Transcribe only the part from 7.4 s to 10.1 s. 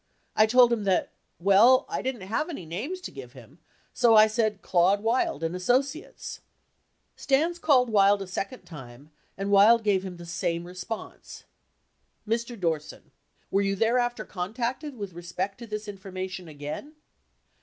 called Wild a second time, and Wild gave